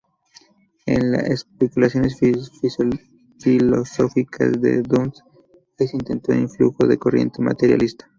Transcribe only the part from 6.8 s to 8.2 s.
de la corriente materialista.